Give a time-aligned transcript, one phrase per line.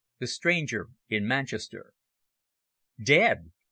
[0.17, 1.93] THE STRANGER IN MANCHESTER.
[3.03, 3.51] "Dead!